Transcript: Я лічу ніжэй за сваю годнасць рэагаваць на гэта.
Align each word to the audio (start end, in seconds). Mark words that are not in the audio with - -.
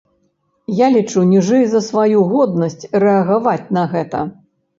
Я 0.77 0.87
лічу 0.95 1.19
ніжэй 1.33 1.65
за 1.73 1.81
сваю 1.89 2.23
годнасць 2.33 2.87
рэагаваць 3.05 3.61
на 3.79 3.87
гэта. 3.95 4.25